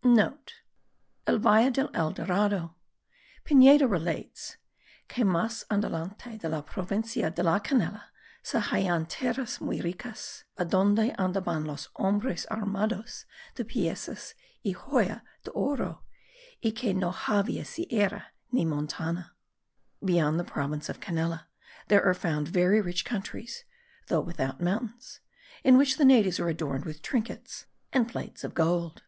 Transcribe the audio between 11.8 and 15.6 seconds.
hombres armados de piecas y joyas de